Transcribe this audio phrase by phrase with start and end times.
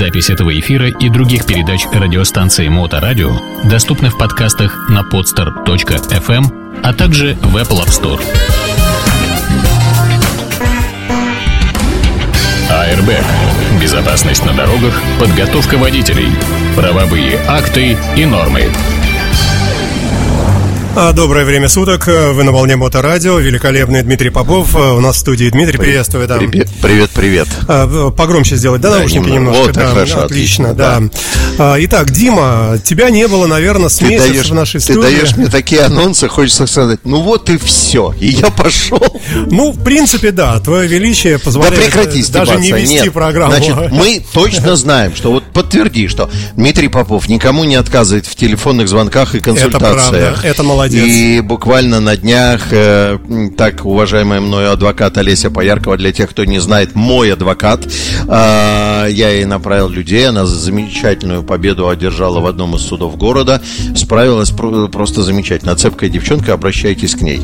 [0.00, 7.34] Запись этого эфира и других передач радиостанции Моторадио доступны в подкастах на podster.fm, а также
[7.42, 8.18] в Apple App Store.
[12.70, 13.26] Airbag.
[13.78, 16.30] Безопасность на дорогах, подготовка водителей,
[16.74, 18.72] правовые акты и нормы.
[20.96, 22.06] А, доброе время суток.
[22.08, 23.38] Вы на волне Моторадио.
[23.38, 24.74] Великолепный Дмитрий Попов.
[24.74, 25.78] А, у нас в студии Дмитрий.
[25.78, 26.26] Приветствую.
[26.26, 26.36] Да.
[26.36, 27.48] Привет, привет, привет.
[27.68, 29.34] А, погромче сделать, да, Да, наушники немного.
[29.38, 29.62] немножко?
[29.66, 31.00] Вот, да, хорошо, отлично, отлично, да.
[31.58, 35.00] А, Итак, Дима, тебя не было, наверное, с Ты месяца даешь, в нашей ты студии.
[35.00, 38.12] даешь мне такие анонсы, хочется сказать, ну вот и все.
[38.18, 39.00] И я пошел.
[39.46, 40.58] Ну, в принципе, да.
[40.58, 43.12] Твое величие Да позволяет прекрати э, даже не вести Нет.
[43.12, 43.52] программу.
[43.52, 48.88] Значит, мы точно знаем, что вот подтверди, что Дмитрий Попов никому не отказывает в телефонных
[48.88, 50.10] звонках и консультациях.
[50.10, 50.79] правда, это молодец.
[51.06, 53.18] И буквально на днях, э,
[53.56, 57.86] так, уважаемая мною адвокат Олеся Пояркова, для тех, кто не знает, мой адвокат,
[58.28, 63.60] а, я ей направил людей, она замечательную победу одержала в одном из судов города,
[63.96, 65.74] справилась про- просто замечательно.
[65.76, 67.42] Цепкая девчонка, обращайтесь к ней.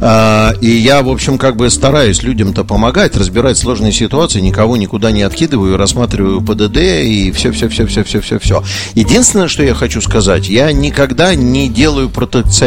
[0.00, 5.10] А, И я, в общем, как бы стараюсь людям-то помогать, разбирать сложные ситуации, никого никуда
[5.10, 8.62] не откидываю, рассматриваю ПДД и все-все-все-все-все-все-все.
[8.94, 12.08] Единственное, что я хочу сказать, я никогда не делаю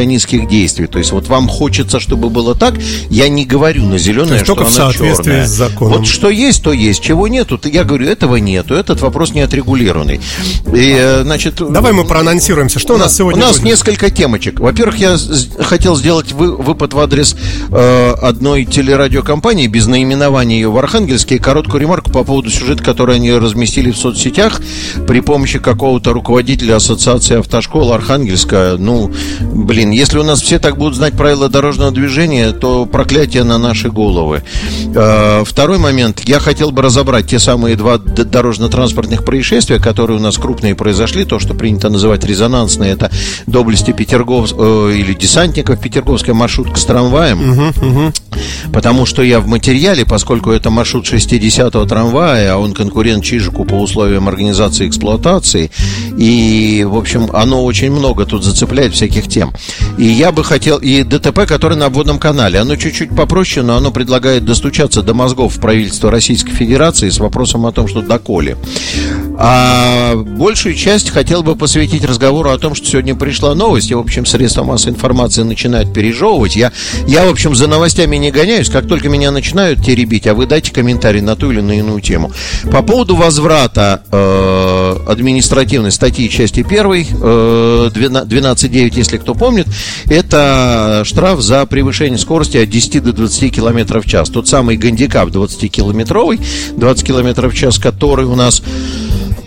[0.08, 0.88] протекционистских действий.
[0.88, 2.76] То есть вот вам хочется, чтобы было так,
[3.10, 5.48] я не говорю на зеленое, То что только в соответствии черное.
[5.48, 5.98] с законом.
[6.00, 7.02] Вот что есть, то есть.
[7.02, 8.76] Чего нету, я говорю, этого нету.
[8.76, 10.20] Этот вопрос не отрегулированный.
[10.74, 12.80] И, э, значит, Давай мы проанонсируемся.
[12.80, 13.66] Что у нас сегодня у нас будет?
[13.66, 14.60] несколько темочек.
[14.60, 15.18] Во-первых, я
[15.60, 17.36] хотел сделать вы- выпад в адрес
[17.72, 21.40] э, одной телерадиокомпании без наименования ее в Архангельске.
[21.40, 24.62] Короткую ремарку по поводу сюжета, который они разместили в соцсетях
[25.08, 28.76] при помощи какого-то руководителя Ассоциации автошкол Архангельска.
[28.78, 33.58] Ну, блин, если у нас все так будут знать правила дорожного движения, то проклятие на
[33.58, 34.44] наши головы.
[34.96, 36.22] Э, второй момент.
[36.26, 41.26] Я хотел бы разобрать те самые два дорожно-транспортных происшествия, которые у нас крупные произошли.
[41.26, 43.12] То, что принято называть резонансные, это
[43.48, 44.54] доблести Петергоф...
[44.58, 47.74] э, или десантников Петерговская маршрутка с трамваем.
[48.72, 53.76] Потому что я в материале, поскольку это маршрут 60-го трамвая, а он конкурент Чижику по
[53.76, 55.72] условиям организации эксплуатации,
[56.18, 59.54] и, в общем, оно очень много тут зацепляет всяких тем.
[59.98, 63.92] И я бы хотел, и ДТП, который на обводном канале, оно чуть-чуть попроще, но оно
[63.92, 68.58] предлагает достучаться до мозгов правительства Российской Федерации с вопросом о том, что доколе.
[69.38, 74.00] А большую часть хотел бы посвятить разговору о том, что сегодня пришла новость, и, в
[74.00, 76.56] общем, средства массовой информации начинают пережевывать.
[76.56, 76.72] Я,
[77.08, 78.70] я, в общем, за новостями не гоняюсь.
[78.70, 82.32] Как только меня начинают теребить, а вы дайте комментарий на ту или на иную тему.
[82.72, 86.78] По поводу возврата э, административной статьи части 1,
[87.22, 89.68] э, 12.9, если кто помнит,
[90.06, 94.30] это штраф за превышение скорости от 10 до 20 км в час.
[94.30, 96.40] Тот самый гандикап 20-километровый,
[96.78, 98.62] 20 км в час, который у нас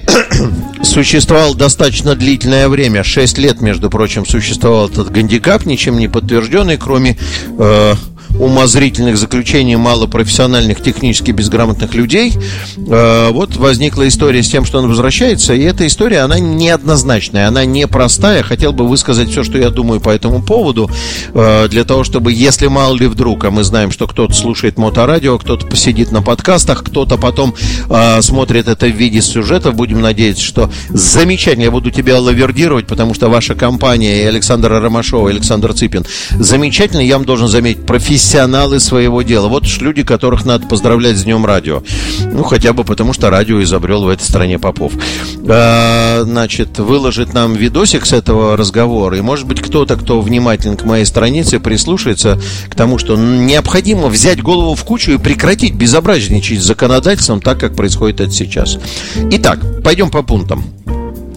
[0.83, 7.17] существовал достаточно длительное время, 6 лет, между прочим, существовал этот гандикап, ничем не подтвержденный, кроме
[7.59, 7.95] э,
[8.39, 12.35] умозрительных заключений малопрофессиональных, технически безграмотных людей.
[12.77, 17.65] Э, вот возникла история с тем, что он возвращается, и эта история, она неоднозначная, она
[17.65, 18.43] непростая.
[18.43, 20.91] Хотел бы высказать все, что я думаю по этому поводу,
[21.35, 25.39] э, для того, чтобы, если мало ли вдруг, а мы знаем, что кто-то слушает моторадио,
[25.39, 27.55] кто-то посидит на подкастах, кто-то потом
[27.89, 33.15] э, смотрит это в виде сюжетов, будем надеяться, что замечательно, я буду тебя лавердировать, потому
[33.15, 37.87] что ваша компания и Александра Ромашова, Александр Цыпин замечательно, я вам должен заметить,
[38.27, 39.47] профессионалы своего дела.
[39.47, 41.85] Вот уж люди, которых надо поздравлять с Днем Радио.
[42.33, 44.95] Ну, хотя бы потому, что радио изобрел в этой стране Попов.
[45.49, 50.83] А, значит, выложит нам видосик с этого разговора, и, может быть, кто-то, кто внимателен к
[50.83, 56.67] моей странице, прислушается к тому, что необходимо взять голову в кучу и прекратить безобразничать с
[56.67, 58.77] законодательством так, как происходит это сейчас.
[59.31, 60.65] Итак, пойдем по пунктам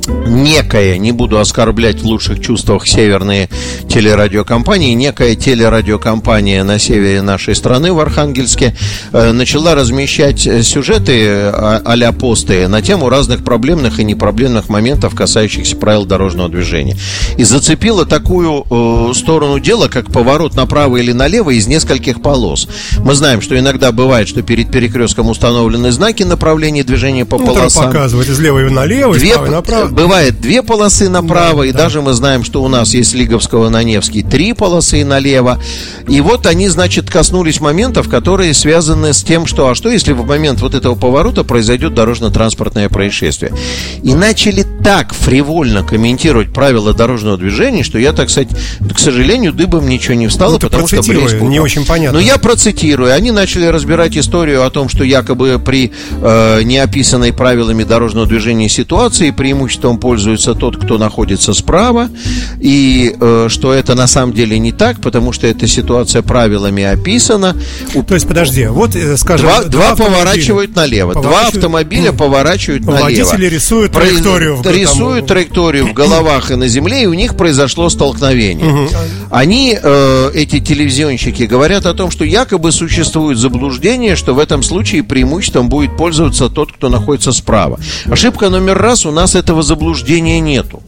[0.10, 3.50] некая, не буду оскорблять в лучших чувствах северные
[3.88, 8.76] телерадиокомпании, некая телерадиокомпания на севере нашей страны, в Архангельске,
[9.12, 15.16] э, начала размещать э, сюжеты а- а-ля посты на тему разных проблемных и непроблемных моментов,
[15.16, 16.98] касающихся правил дорожного движения.
[17.38, 22.68] И зацепила такую э, сторону дела, как поворот направо или налево из нескольких полос.
[23.00, 27.86] Мы знаем, что иногда бывает, что перед перекрестком установлены знаки направления движения по Ну, полосам.
[27.86, 29.88] показывают из лева налево, Две, права направо.
[30.00, 31.80] Бывает две полосы направо, и да.
[31.80, 35.60] даже мы знаем, что у нас есть Лиговского на Невский три полосы налево.
[36.08, 40.26] И вот они, значит, коснулись моментов, которые связаны с тем, что, а что если в
[40.26, 43.52] момент вот этого поворота произойдет дорожно-транспортное происшествие?
[44.02, 48.50] И начали так фривольно комментировать правила дорожного движения, что я, так сказать,
[48.94, 51.02] к сожалению, дыбом ничего не встало, ну, потому что
[51.42, 52.20] не очень понятно.
[52.20, 53.14] Но я процитирую.
[53.14, 55.92] Они начали разбирать историю о том, что якобы при
[56.22, 59.32] э, неописанной правилами дорожного движения ситуации
[59.90, 62.10] преимуществом пользуется тот, кто находится справа,
[62.60, 67.56] и э, что это на самом деле не так, потому что эта ситуация правилами описана.
[68.08, 69.48] То есть, подожди, вот, э, скажем...
[69.48, 73.04] Два, два, два поворачивают налево, два автомобиля поворачивают налево.
[73.04, 74.62] Водители рисуют траекторию.
[74.62, 78.90] Про, рисуют траекторию в головах и на земле, и у них произошло столкновение.
[79.32, 85.04] Они, э, эти телевизионщики, говорят о том, что якобы существует заблуждение, что в этом случае
[85.04, 87.80] преимуществом будет пользоваться тот, кто находится справа.
[88.06, 90.82] Ошибка номер раз, у нас этого заблуждения нету.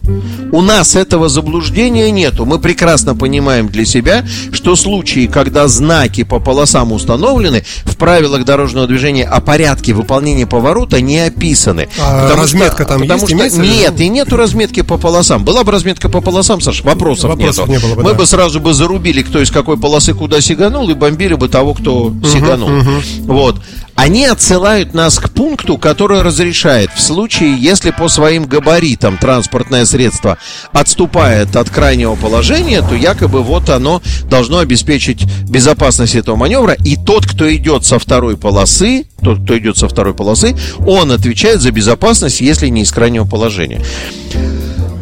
[0.52, 2.46] У нас этого заблуждения нету.
[2.46, 8.88] Мы прекрасно понимаем для себя, что случаи, когда знаки по полосам установлены, в правилах дорожного
[8.88, 11.88] движения о порядке выполнения поворота не описаны.
[12.00, 13.56] А потому разметка что, там потому есть?
[13.56, 15.44] Что, нет, и нету разметки по полосам.
[15.46, 17.82] Была бы разметка по полосам, Саш, вопросов, вопросов нету.
[17.82, 18.18] Не было бы, Мы да.
[18.18, 22.06] бы сразу бы зарубили, кто из какой полосы куда сиганул, и бомбили бы того, кто
[22.06, 22.70] угу, сиганул.
[22.70, 22.92] Угу.
[23.22, 23.56] Вот
[24.02, 30.40] они отсылают нас к пункту, который разрешает в случае, если по своим габаритам транспортное средство
[30.72, 37.28] отступает от крайнего положения, то якобы вот оно должно обеспечить безопасность этого маневра, и тот,
[37.28, 42.42] кто идет со второй полосы, тот, кто идет со второй полосы, он отвечает за безопасность,
[42.42, 43.84] если не из крайнего положения.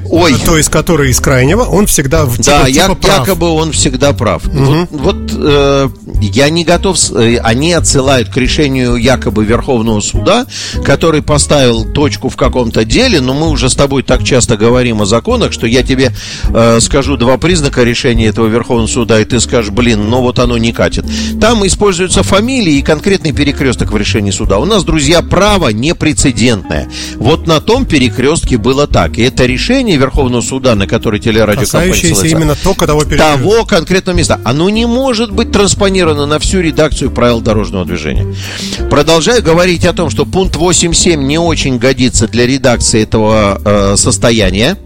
[0.09, 0.35] Ой.
[0.45, 3.19] То есть, который из крайнего, он всегда в типа, Да, я, типа прав.
[3.19, 4.45] якобы он всегда прав.
[4.47, 4.87] Угу.
[4.89, 5.89] Вот, вот э,
[6.21, 6.97] я не готов...
[7.11, 10.45] Э, они отсылают к решению якобы Верховного суда,
[10.83, 15.05] который поставил точку в каком-то деле, но мы уже с тобой так часто говорим о
[15.05, 16.11] законах, что я тебе
[16.49, 20.57] э, скажу два признака решения этого Верховного суда, и ты скажешь, блин, ну вот оно
[20.57, 21.05] не катит.
[21.39, 24.57] Там используются фамилии и конкретный перекресток в решении суда.
[24.57, 26.89] У нас, друзья, право непрецедентное.
[27.15, 29.17] Вот на том перекрестке было так.
[29.17, 34.39] И это решение Верховного суда, на который телерадиокомпания ссылается, именно только того, того конкретного места.
[34.43, 38.33] Оно не может быть транспонировано на всю редакцию правил дорожного движения.
[38.89, 44.77] Продолжаю говорить о том, что пункт 8.7 не очень годится для редакции этого э, состояния.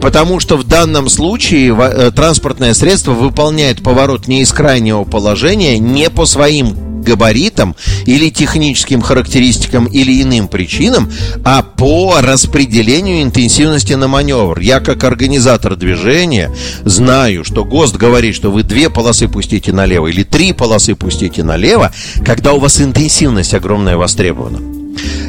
[0.00, 6.10] Потому что в данном случае э, транспортное средство выполняет поворот не из крайнего положения, не
[6.10, 11.12] по своим габаритам или техническим характеристикам или иным причинам,
[11.44, 14.58] а по распределению интенсивности на маневр.
[14.58, 16.50] Я как организатор движения
[16.84, 21.92] знаю, что ГОСТ говорит, что вы две полосы пустите налево или три полосы пустите налево,
[22.24, 24.74] когда у вас интенсивность огромная востребована.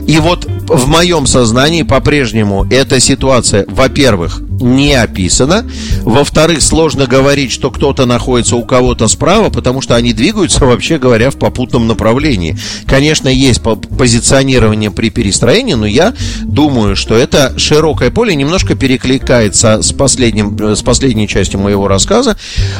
[0.07, 5.65] И вот в моем сознании по-прежнему эта ситуация, во-первых, не описана.
[6.01, 11.29] Во-вторых, сложно говорить, что кто-то находится у кого-то справа, потому что они двигаются, вообще говоря,
[11.29, 12.57] в попутном направлении.
[12.85, 16.13] Конечно, есть позиционирование при перестроении, но я
[16.44, 22.38] думаю, что это широкое поле немножко перекликается с, последним, с последней частью моего рассказа.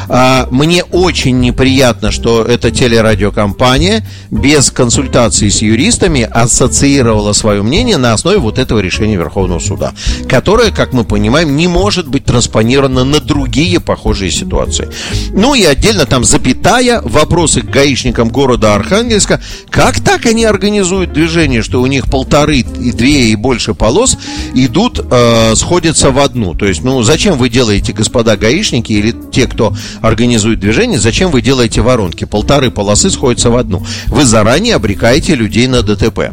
[0.10, 8.14] А, мне очень неприятно, что эта телерадиокомпания без консультации с юристами ассоциировала свое мнение на
[8.14, 9.94] основе вот этого решения Верховного суда,
[10.28, 14.88] которое, как мы понимаем, не может быть транспонировано на другие похожие ситуации.
[15.34, 19.42] Ну и отдельно там запятая вопросы к гаишникам города Архангельска.
[19.70, 24.18] Как так они организуют движение, что у них полторы и две и больше полос
[24.54, 26.54] идут, э, сходятся в одну?
[26.54, 31.42] То есть, ну зачем вы делаете, господа гаишники или те, кто организует движение, зачем вы
[31.42, 32.24] делаете воронки?
[32.24, 33.86] Полторы полосы сходятся в одну.
[34.08, 36.32] Вы заранее обрекаете людей на ДТП.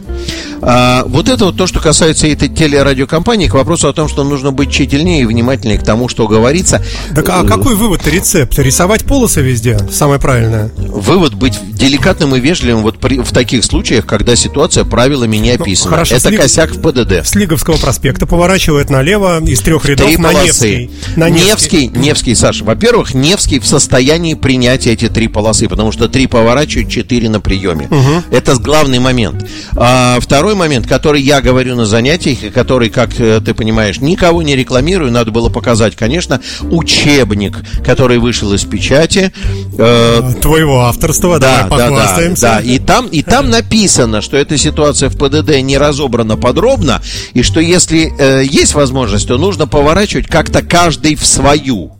[0.64, 4.52] А, вот это вот то, что касается этой телерадиокомпании, к вопросу о том, что нужно
[4.52, 6.82] быть тщательнее и внимательнее к тому, что говорится.
[7.14, 8.58] Так а какой вывод-то рецепт?
[8.58, 9.78] Рисовать полосы везде?
[9.90, 10.70] Самое правильное.
[10.76, 15.62] Вывод быть деликатным и вежливым вот при, в таких случаях, когда ситуация правилами не ну,
[15.62, 15.90] описана.
[15.90, 16.40] Ну, хорошо, это Слиг...
[16.40, 17.26] косяк в ПДД.
[17.26, 20.46] С Лиговского проспекта поворачивает налево из трех рядов Три на полосы.
[20.46, 20.90] Невский.
[21.16, 21.48] На Невский.
[21.48, 22.64] Невский, Невский, Саша.
[22.64, 27.86] Во-первых, Невский в состоянии принять эти три полосы, потому что три поворачивают, четыре на приеме.
[27.86, 28.36] Угу.
[28.36, 29.44] Это главный момент.
[29.76, 34.00] А, второй второй момент, который я говорю на занятиях, и который, как э, ты понимаешь,
[34.00, 39.32] никого не рекламирую, надо было показать, конечно, учебник, который вышел из печати.
[39.78, 42.60] Э, Твоего авторства, да, да, да, да.
[42.60, 47.00] И там, и там написано, что эта ситуация в ПДД не разобрана подробно,
[47.34, 51.92] и что если э, есть возможность, то нужно поворачивать как-то каждый в свою.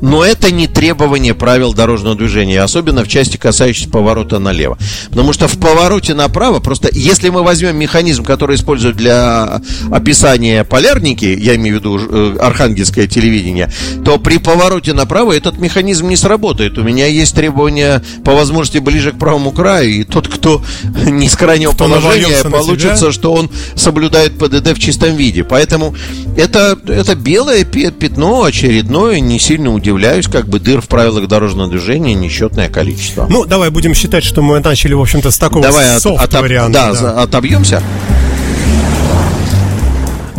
[0.00, 4.78] Но это не требование правил дорожного движения, особенно в части, касающейся поворота налево.
[5.10, 11.24] Потому что в повороте направо, просто если мы возьмем механизм, который используют для описания полярники,
[11.24, 13.70] я имею в виду э, архангельское телевидение,
[14.04, 16.78] то при повороте направо этот механизм не сработает.
[16.78, 20.62] У меня есть требования по возможности ближе к правому краю, и тот, кто
[21.06, 25.44] не с крайнего кто положения, получится, что он соблюдает ПДД в чистом виде.
[25.44, 25.94] Поэтому
[26.36, 32.14] это, это белое пятно очередное, не сильно удивляюсь, как бы дыр в правилах дорожного движения
[32.14, 33.26] несчетное количество.
[33.28, 36.92] Ну, давай будем считать, что мы начали, в общем-то, с такого давай софт-варианта.
[36.92, 37.82] Да, да, отобьемся.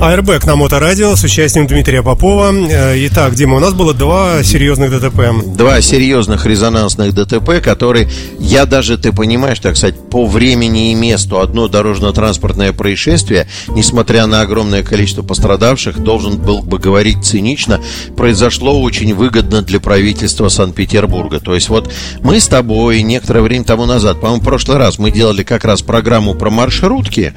[0.01, 2.51] Airbag на Моторадио с участием Дмитрия Попова.
[2.51, 5.46] Э, итак, Дима, у нас было два серьезных ДТП.
[5.55, 11.39] Два серьезных резонансных ДТП, которые, я даже, ты понимаешь, так сказать, по времени и месту
[11.39, 17.79] одно дорожно-транспортное происшествие, несмотря на огромное количество пострадавших, должен был бы говорить цинично,
[18.17, 21.39] произошло очень выгодно для правительства Санкт-Петербурга.
[21.39, 21.93] То есть вот
[22.24, 25.84] мы с тобой некоторое время тому назад, по-моему, в прошлый раз мы делали как раз
[25.84, 27.36] программу про маршрутки,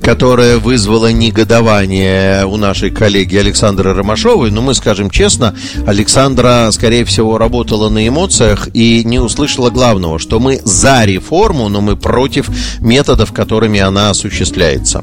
[0.00, 5.54] которая вызвала негодование мнение у нашей коллеги Александры Ромашовой, но мы скажем честно,
[5.86, 11.80] Александра, скорее всего, работала на эмоциях и не услышала главного, что мы за реформу, но
[11.80, 12.50] мы против
[12.80, 15.02] методов, которыми она осуществляется.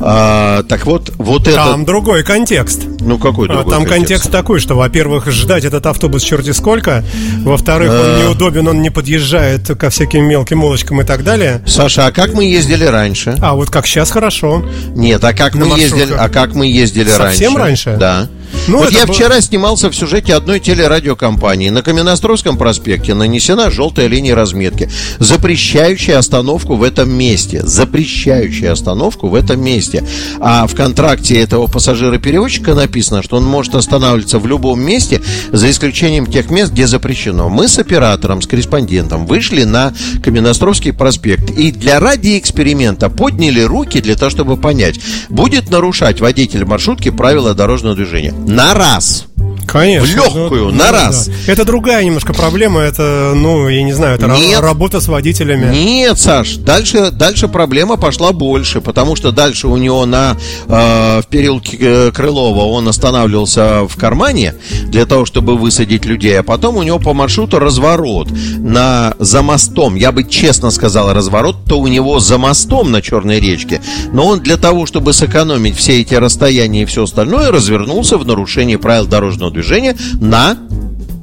[0.00, 1.56] А, так вот, вот это...
[1.56, 2.82] Там другой контекст.
[3.00, 4.00] Ну, какой а, другой Там контекст?
[4.00, 7.04] контекст такой, что, во-первых, ждать этот автобус черти сколько,
[7.42, 8.22] во-вторых, он а.
[8.22, 11.62] неудобен, он не подъезжает ко всяким мелким улочкам и так далее.
[11.66, 13.36] Саша, а как мы ездили раньше?
[13.40, 14.64] А, вот как сейчас хорошо.
[14.94, 17.36] Нет, а как мы ездили, а как мы ездили Совсем раньше?
[17.36, 17.96] Совсем раньше?
[17.98, 18.28] Да.
[18.68, 19.14] Ну, вот я было...
[19.14, 21.70] вчера снимался в сюжете одной телерадиокомпании.
[21.70, 27.62] На Каменостровском проспекте нанесена желтая линия разметки, запрещающая остановку в этом месте.
[27.64, 30.04] Запрещающая остановку в этом месте.
[30.40, 36.26] А в контракте этого пассажира-перевозчика написано, что он может останавливаться в любом месте, за исключением
[36.26, 37.48] тех мест, где запрещено.
[37.48, 39.92] Мы с оператором, с корреспондентом вышли на
[40.22, 46.64] Каменостровский проспект и для ради эксперимента подняли руки для того, чтобы понять, будет нарушать водитель
[46.64, 49.29] маршрутки правила дорожного движения на раз.
[49.66, 50.06] Конечно.
[50.06, 51.28] В легкую, ну, на ну, раз.
[51.28, 51.52] Да.
[51.52, 52.80] Это другая немножко проблема.
[52.80, 54.60] Это, ну, я не знаю, это Нет.
[54.60, 55.74] работа с водителями.
[55.74, 60.36] Нет, Саш, дальше, дальше проблема пошла больше, потому что дальше у него на
[60.66, 64.54] э, в переулке э, Крылова он останавливался в кармане
[64.86, 69.94] для того, чтобы высадить людей, а потом у него по маршруту разворот на за мостом.
[69.94, 73.80] Я бы честно сказал разворот, то у него за мостом на Черной речке.
[74.12, 78.76] Но он для того, чтобы сэкономить все эти расстояния и все остальное, развернулся в нарушении
[78.76, 79.59] правил дорожного движения
[80.20, 80.56] на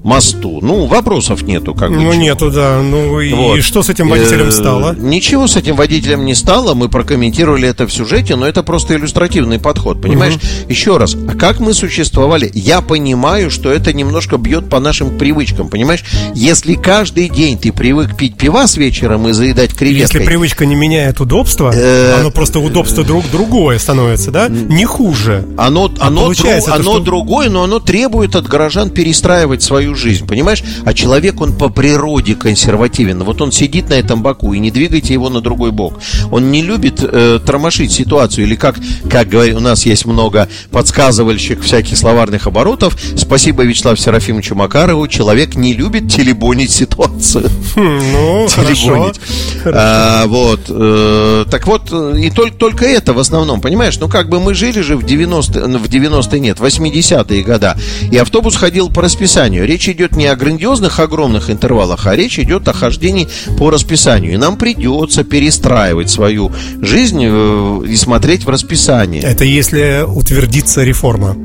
[0.08, 0.60] мосту.
[0.62, 1.98] Ну, вопросов нету, как бы.
[1.98, 2.82] Ну, нету, да.
[2.82, 3.58] Ну, и, вот.
[3.58, 4.96] и что с этим водителем э, стало?
[4.96, 6.74] Ничего с этим водителем не стало.
[6.74, 10.02] Мы прокомментировали это в сюжете, но это просто иллюстративный подход.
[10.02, 10.36] Понимаешь?
[10.36, 10.70] Угу.
[10.70, 12.50] Еще раз, а как мы существовали?
[12.54, 15.68] Я понимаю, что это немножко бьет по нашим привычкам.
[15.68, 16.06] Понимаешь?
[16.34, 20.20] Если каждый день ты привык пить пивас вечером и заедать креветкой...
[20.20, 24.48] Если привычка не меняет удобства, э, оно просто удобство друг другое становится, да?
[24.48, 25.46] Не хуже.
[25.58, 26.32] Оно, а оно,
[26.68, 30.64] оно другое, но оно требует от горожан перестраивать свою жизнь, понимаешь?
[30.86, 33.24] А человек, он по природе консервативен.
[33.24, 36.00] Вот он сидит на этом боку, и не двигайте его на другой бок.
[36.32, 38.76] Он не любит э, тормошить ситуацию, или как,
[39.10, 42.98] как говорю, у нас есть много подсказывальщик всяких словарных оборотов.
[43.16, 45.08] Спасибо Вячеславу Серафимовичу Макарову.
[45.08, 47.50] Человек не любит телебонить ситуацию.
[47.76, 49.20] Хм, ну, телебонить.
[49.66, 50.62] А, вот.
[50.70, 53.98] Э, так вот, и только, только это в основном, понимаешь?
[54.00, 57.78] Ну, как бы мы жили же в 90-е, в 90-е нет, 80-е года,
[58.12, 59.66] и автобус ходил по расписанию.
[59.66, 63.28] Речь речь идет не о грандиозных огромных интервалах, а речь идет о хождении
[63.58, 64.34] по расписанию.
[64.34, 66.52] И нам придется перестраивать свою
[66.82, 69.22] жизнь э, и смотреть в расписание.
[69.22, 71.36] Это если утвердится реформа.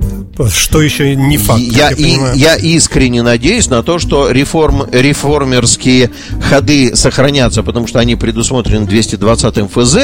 [0.50, 1.60] Что еще не факт.
[1.60, 7.98] Я, я, и, я искренне надеюсь на то, что реформ, реформерские ходы сохранятся, потому что
[7.98, 9.96] они предусмотрены 220 ФЗ,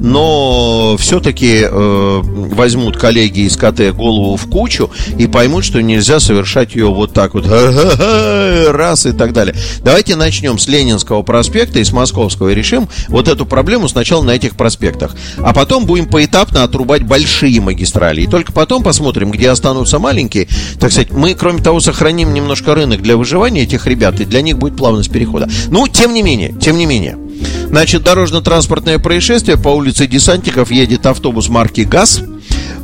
[0.00, 6.74] но все-таки э, возьмут коллеги из КТ голову в кучу и поймут, что нельзя совершать
[6.74, 7.46] ее вот так вот
[8.72, 9.54] раз и так далее.
[9.82, 14.32] Давайте начнем с Ленинского проспекта и с Московского и решим вот эту проблему сначала на
[14.32, 15.14] этих проспектах.
[15.38, 18.22] А потом будем поэтапно отрубать большие магистрали.
[18.22, 20.48] И только потом посмотрим, где останутся маленькие.
[20.80, 24.58] Так сказать, мы, кроме того, сохраним немножко рынок для выживания этих ребят, и для них
[24.58, 25.48] будет плавность перехода.
[25.68, 27.18] Ну, тем не менее, тем не менее.
[27.68, 29.58] Значит, дорожно-транспортное происшествие.
[29.58, 32.22] По улице Десантников едет автобус марки ГАЗ.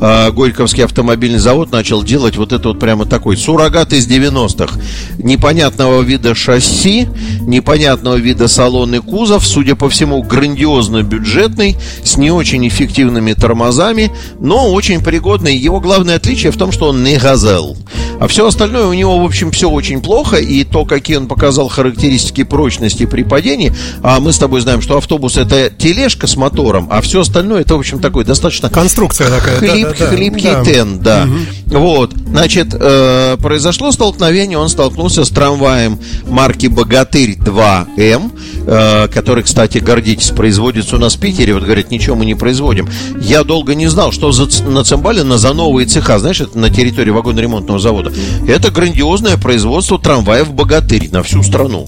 [0.03, 4.79] Э, Горьковский автомобильный завод начал делать вот это вот прямо такой суррогат из 90-х.
[5.19, 7.09] Непонятного вида шасси,
[7.41, 14.11] непонятного вида салон и кузов, судя по всему, грандиозно бюджетный, с не очень эффективными тормозами,
[14.41, 15.57] но очень пригодный.
[15.57, 17.77] Его главное отличие в том, что он не газел.
[18.21, 21.69] А все остальное у него, в общем, все очень плохо, и то, какие он показал
[21.69, 26.89] характеристики прочности при падении, а мы с тобой знаем, что автобус это тележка с мотором,
[26.91, 28.71] а все остальное это, в общем, такой достаточно...
[28.71, 29.59] Конструкция такая.
[29.99, 30.17] Да, да.
[30.17, 30.65] Хлипкий да.
[30.65, 31.25] тен, да.
[31.25, 31.79] Угу.
[31.79, 38.31] Вот, значит, э, произошло столкновение, он столкнулся с трамваем марки Богатырь 2М,
[38.67, 42.89] э, который, кстати, гордитесь, производится у нас в Питере, вот говорят, ничего мы не производим.
[43.21, 47.11] Я долго не знал, что за, на Цимбалино за новые цеха, знаешь, это на территории
[47.11, 48.13] вагоноремонтного завода.
[48.47, 51.87] Это грандиозное производство трамваев «Богатырь» на всю страну.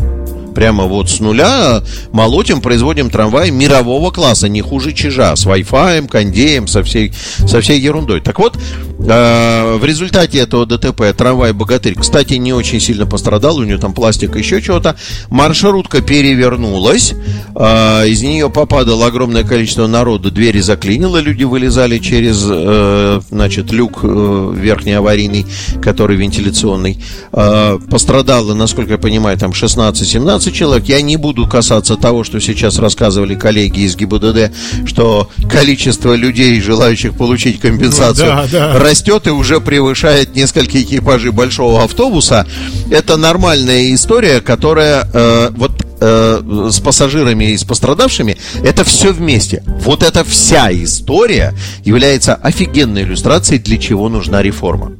[0.55, 1.83] Прямо вот с нуля
[2.13, 7.13] молотим, производим трамвай мирового класса, не хуже Чижа, с Wi-Fi, кондеем, со всей,
[7.47, 8.21] со всей ерундой.
[8.21, 8.57] Так вот,
[9.05, 14.37] в результате этого ДТП трамвай «Богатырь», кстати, не очень сильно пострадал, у него там пластик,
[14.37, 14.97] еще чего-то.
[15.29, 17.15] Маршрутка перевернулась,
[17.55, 24.01] э, из нее попадало огромное количество народу, двери заклинило, люди вылезали через, э, значит, люк
[24.03, 25.47] э, верхний аварийный,
[25.83, 27.03] который вентиляционный.
[27.33, 30.85] Э, пострадало, насколько я понимаю, там 16-17 15 человек.
[30.87, 34.53] Я не буду касаться того, что сейчас рассказывали коллеги из ГИБДД,
[34.87, 38.79] что количество людей, желающих получить компенсацию, да, да.
[38.95, 42.47] Растет и уже превышает несколько экипажей большого автобуса.
[42.93, 49.65] Это нормальная история, которая э, вот э, с пассажирами и с пострадавшими, это все вместе.
[49.81, 54.93] Вот эта вся история является офигенной иллюстрацией, для чего нужна реформа.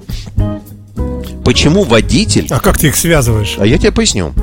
[1.45, 2.49] Почему водитель...
[2.51, 3.59] А как ты их связываешь?
[3.61, 4.35] А я тебе поясню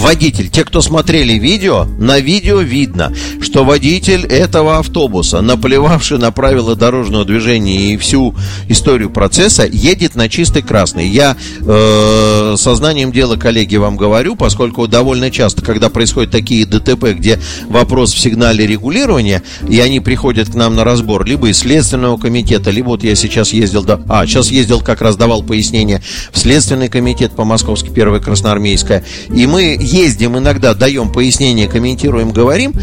[0.00, 6.74] водитель, те, кто смотрели видео, на видео видно, что водитель этого автобуса, наплевавший на правила
[6.74, 8.34] дорожного движения и всю
[8.68, 11.08] историю процесса, едет на чистый красный.
[11.08, 17.38] Я э, сознанием дела, коллеги, вам говорю, поскольку довольно часто, когда происходят такие ДТП, где
[17.68, 22.70] вопрос в сигнале регулирования, и они приходят к нам на разбор, либо из Следственного комитета,
[22.70, 24.00] либо вот я сейчас ездил, до...
[24.08, 26.02] а, сейчас ездил, как раз давал пояснение
[26.32, 32.74] в Следственный комитет по Московской, первой Красноармейская, и мы ездим иногда, даем пояснения, комментируем, говорим.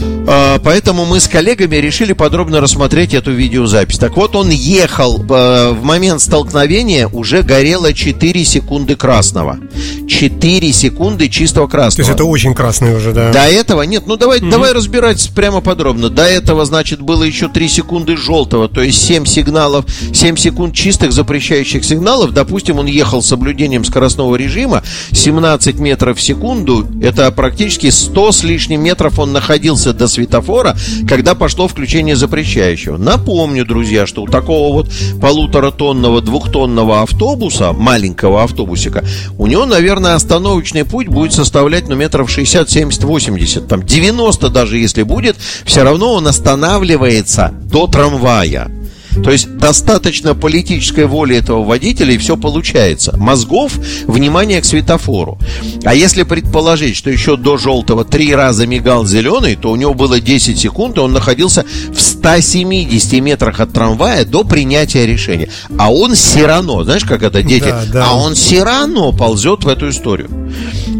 [0.00, 3.98] А, поэтому мы с коллегами решили подробно рассмотреть эту видеозапись.
[3.98, 9.58] Так вот, он ехал а, в момент столкновения, уже горело 4 секунды красного.
[10.06, 12.06] 4 секунды чистого красного.
[12.06, 13.32] То есть это очень красный уже, да?
[13.32, 14.50] До этого, нет, ну давай, угу.
[14.50, 16.08] давай разбирать прямо подробно.
[16.10, 21.12] До этого, значит, было еще 3 секунды желтого, то есть 7 сигналов, 7 секунд чистых
[21.12, 22.32] запрещающих сигналов.
[22.32, 28.42] Допустим, он ехал с соблюдением скоростного режима 17 метров в секунду, это практически 100 с
[28.42, 30.76] лишним метров он находился до светофора,
[31.08, 32.96] когда пошло включение запрещающего.
[32.96, 39.04] Напомню, друзья, что у такого вот полуторатонного, двухтонного автобуса, маленького автобусика,
[39.38, 44.78] у него, наверное, остановочный путь будет составлять, ну, метров 60, 70, 80, там 90 даже
[44.78, 48.77] если будет, все равно он останавливается до трамвая.
[49.22, 53.16] То есть достаточно политической воли этого водителя, и все получается.
[53.16, 55.38] Мозгов, внимание к светофору.
[55.84, 60.20] А если предположить, что еще до желтого три раза мигал зеленый, то у него было
[60.20, 65.48] 10 секунд, и он находился в 170 метрах от трамвая до принятия решения.
[65.78, 68.06] А он все равно, знаешь, как это дети, да, да.
[68.08, 70.28] а он все равно ползет в эту историю.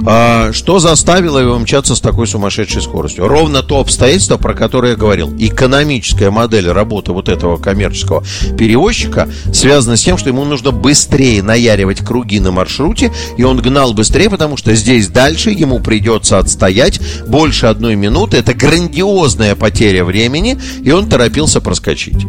[0.06, 3.26] А, что заставило его мчаться с такой сумасшедшей скоростью?
[3.28, 5.34] Ровно то обстоятельство, про которое я говорил.
[5.38, 8.24] Экономическая модель работы вот этого коммерческого
[8.56, 13.94] перевозчика связана с тем, что ему нужно быстрее наяривать круги на маршруте, и он гнал
[13.94, 18.38] быстрее, потому что здесь дальше ему придется отстоять больше одной минуты.
[18.38, 22.26] Это грандиозная потеря времени, и он торопился проскочить.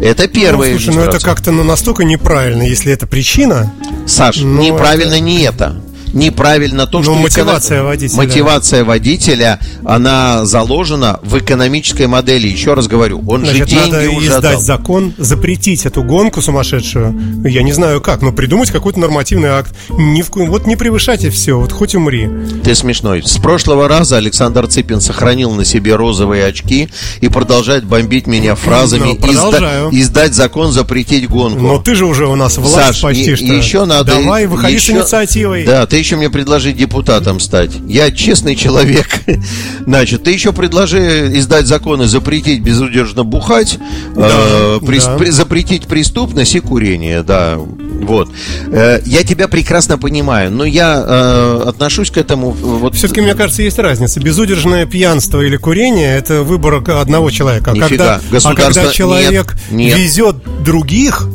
[0.00, 0.74] Это первое.
[0.74, 3.72] Ну, слушай, ну это как-то ну, настолько неправильно, если это причина.
[4.06, 5.20] Саш, ну, неправильно это...
[5.20, 5.76] не это
[6.12, 7.14] неправильно то, что...
[7.14, 8.16] Ну, мотивация водителя.
[8.16, 12.48] Мотивация водителя, она заложена в экономической модели.
[12.48, 14.60] Еще раз говорю, он Значит, же деньги надо уже издать отдал.
[14.60, 17.44] закон, запретить эту гонку сумасшедшую.
[17.44, 19.74] Я не знаю как, но придумать какой-то нормативный акт.
[19.90, 22.28] Ни в, вот не превышайте все, вот хоть умри.
[22.64, 23.22] Ты смешной.
[23.24, 26.88] С прошлого раза Александр Цыпин сохранил на себе розовые очки
[27.20, 31.60] и продолжает бомбить меня фразами ну, изда- издать закон, запретить гонку.
[31.60, 33.44] Но ты же уже у нас власть Саш, почти и, что.
[33.46, 34.14] Еще надо...
[34.14, 34.92] Давай, выходи еще...
[34.92, 35.64] с инициативой.
[35.64, 37.72] Да, ты ты еще мне предложи депутатом стать.
[37.88, 39.08] Я честный человек.
[39.84, 43.78] Значит, ты еще предложи издать законы, запретить безудержно бухать,
[44.14, 45.16] да, э, при, да.
[45.16, 47.56] При, запретить преступность и курение, да.
[47.56, 48.30] Вот.
[48.70, 52.50] Э, я тебя прекрасно понимаю, но я э, отношусь к этому...
[52.50, 52.94] Вот...
[52.94, 54.20] Все-таки, мне кажется, есть разница.
[54.20, 57.72] Безудержное пьянство или курение– это выбор одного человека.
[57.72, 58.20] Нифига.
[58.30, 59.98] Когда, а когда человек нет, нет.
[59.98, 61.28] везет других,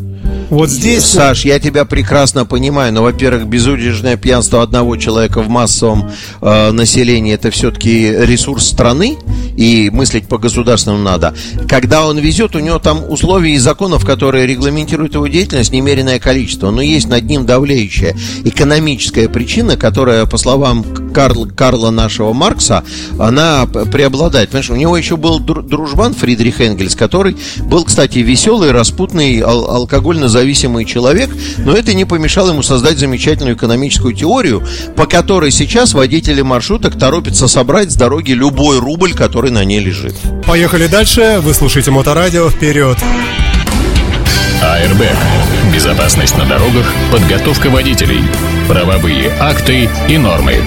[0.50, 1.04] вот здесь...
[1.04, 7.34] Саш, я тебя прекрасно понимаю, но, во-первых, безудержное пьянство одного человека в массовом э, населении
[7.34, 9.18] это все-таки ресурс страны,
[9.56, 11.34] и мыслить по государственному надо.
[11.68, 16.72] Когда он везет, у него там условия и законов, которые регламентируют его деятельность, немеренное количество,
[16.72, 22.84] но есть над ним давлеющая экономическая причина, которая, по словам Карл, Карла нашего Маркса,
[23.20, 24.50] она преобладает.
[24.50, 30.28] Понимаешь, у него еще был дружбан Фридрих Энгельс, который был, кстати, веселый, распутный, ал- алкогольно
[30.34, 34.68] зависимый человек, но это не помешало ему создать замечательную экономическую теорию,
[34.98, 40.16] по которой сейчас водители маршруток торопятся собрать с дороги любой рубль, который на ней лежит.
[40.46, 41.40] Поехали дальше.
[41.42, 42.50] Вы слушаете Моторадио.
[42.50, 42.98] Вперед!
[44.62, 45.02] АРБ.
[45.74, 48.22] Безопасность на дорогах, подготовка водителей,
[48.68, 50.64] правовые акты и нормы.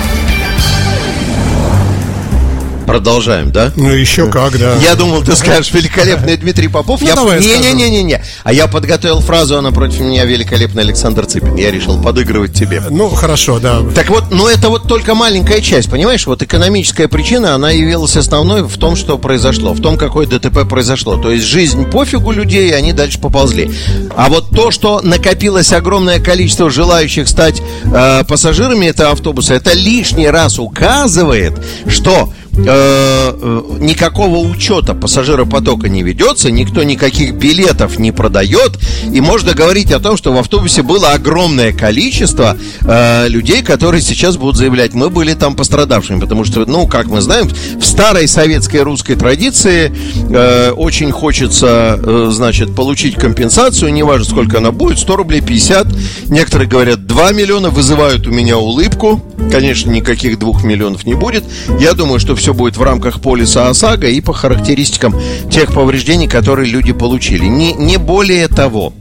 [2.86, 3.72] Продолжаем, да?
[3.76, 4.76] Ну, еще как, да.
[4.76, 7.00] Я думал, ты скажешь великолепный Дмитрий Попов.
[7.00, 7.14] Ну, я...
[7.14, 8.22] давай Не-не-не-не-не.
[8.44, 11.56] А я подготовил фразу, она против меня великолепный Александр Цыпин.
[11.56, 12.82] Я решил подыгрывать тебе.
[12.88, 13.82] Ну, хорошо, да.
[13.94, 16.26] Так вот, ну это вот только маленькая часть, понимаешь?
[16.26, 21.16] Вот экономическая причина, она явилась основной в том, что произошло, в том, какое ДТП произошло.
[21.16, 23.70] То есть жизнь пофигу людей, и они дальше поползли.
[24.16, 30.28] А вот то, что накопилось огромное количество желающих стать э, пассажирами этого автобуса, это лишний
[30.28, 31.54] раз указывает,
[31.88, 38.78] что Э, э, никакого учета пассажиропотока не ведется, никто никаких билетов не продает,
[39.12, 44.38] и можно говорить о том, что в автобусе было огромное количество э, людей, которые сейчас
[44.38, 48.82] будут заявлять, мы были там пострадавшими, потому что, ну, как мы знаем, в старой советской
[48.82, 49.94] русской традиции
[50.30, 55.88] э, очень хочется, э, значит, получить компенсацию, неважно сколько она будет, 100 рублей 50,
[56.28, 61.44] некоторые говорят 2 миллиона, вызывают у меня улыбку, конечно, никаких 2 миллионов не будет,
[61.78, 66.28] я думаю, что все все будет в рамках полиса ОСАГО и по характеристикам тех повреждений,
[66.28, 67.44] которые люди получили.
[67.46, 68.92] Не, не более того.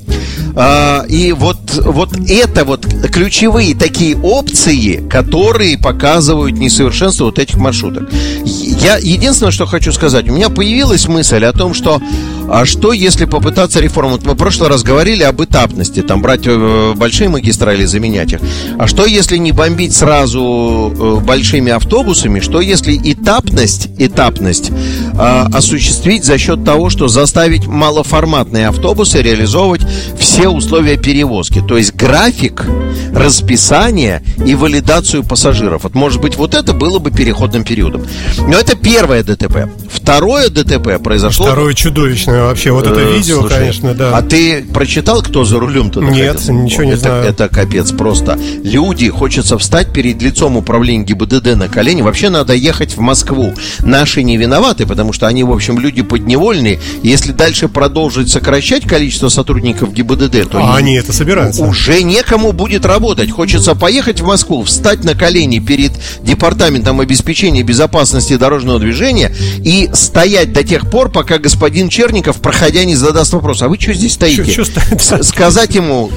[0.56, 8.10] А, и вот, вот это вот ключевые такие опции, которые показывают несовершенство вот этих маршруток.
[8.44, 12.02] Я единственное, что хочу сказать, у меня появилась мысль о том, что
[12.48, 14.20] а что если попытаться реформу?
[14.24, 18.40] Мы в прошлый раз говорили об этапности, там брать э, большие магистрали, заменять их.
[18.78, 22.40] А что если не бомбить сразу э, большими автобусами?
[22.40, 29.82] Что если этапность, этапность э, осуществить за счет того, что заставить малоформатные автобусы реализовывать
[30.20, 31.62] все условия перевозки?
[31.68, 32.66] То есть график,
[33.14, 35.84] расписание и валидацию пассажиров.
[35.84, 38.06] Вот может быть вот это было бы переходным периодом.
[38.38, 39.70] Но это первое ДТП.
[39.96, 41.46] Второе ДТП произошло...
[41.46, 42.72] Второе чудовищное вообще.
[42.72, 44.16] Вот это э, видео, слушай, конечно, да.
[44.16, 47.24] А ты прочитал, кто за рулем-то Нет, ничего не это, знаю.
[47.26, 48.38] Это капец просто.
[48.64, 52.02] Люди, хочется встать перед лицом управления ГИБДД на колени.
[52.02, 53.54] Вообще надо ехать в Москву.
[53.80, 56.80] Наши не виноваты, потому что они, в общем, люди подневольные.
[57.02, 60.60] Если дальше продолжить сокращать количество сотрудников ГИБДД, то...
[60.60, 61.64] А они это собираются.
[61.64, 63.32] Уже некому будет работать.
[63.32, 70.54] Хочется поехать в Москву, встать на колени перед департаментом обеспечения безопасности дорожного движения и стоять
[70.54, 74.46] до тех пор, пока господин Черников, проходя, не задаст вопрос, а вы что здесь стоите?
[74.46, 76.12] Чё, чё Сказать ему,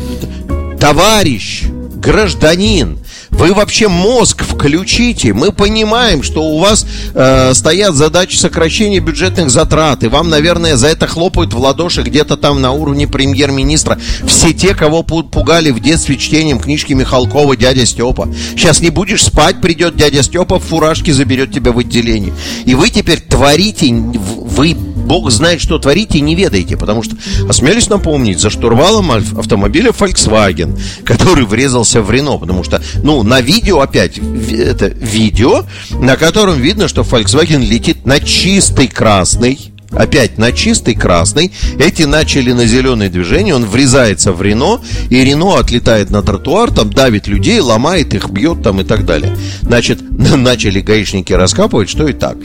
[0.81, 1.65] товарищ,
[1.97, 2.99] гражданин,
[3.31, 5.33] вы вообще мозг включите.
[5.33, 10.03] Мы понимаем, что у вас э, стоят задачи сокращения бюджетных затрат.
[10.05, 13.99] И вам, наверное, за это хлопают в ладоши где-то там на уровне премьер-министра.
[14.27, 18.29] Все те, кого пугали в детстве чтением книжки Михалкова «Дядя Степа».
[18.53, 22.33] Сейчас не будешь спать, придет дядя Степа в фуражке, заберет тебя в отделение.
[22.65, 27.17] И вы теперь творите, вы Бог знает, что творите и не ведаете, потому что
[27.49, 33.81] осмелюсь напомнить за штурвалом автомобиля Volkswagen, который врезался в Рено, потому что, ну, на видео
[33.81, 40.95] опять, это видео, на котором видно, что Volkswagen летит на чистый красный, опять на чистый
[40.95, 41.53] красный.
[41.79, 46.93] Эти начали на зеленое движение, он врезается в Рено, и Рено отлетает на тротуар, там
[46.93, 49.37] давит людей, ломает их, бьет там и так далее.
[49.63, 52.37] Значит, начали гаишники раскапывать, что и так.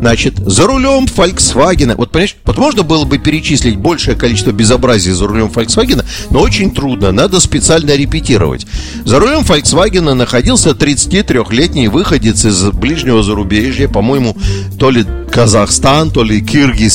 [0.00, 5.26] Значит, за рулем Volkswagen, вот понимаешь, вот можно было бы перечислить большее количество безобразий за
[5.26, 8.66] рулем Volkswagen, но очень трудно, надо специально репетировать.
[9.04, 14.36] За рулем Volkswagen находился 33-летний выходец из ближнего зарубежья, по-моему,
[14.78, 16.87] то ли Казахстан, то ли Киргизстан,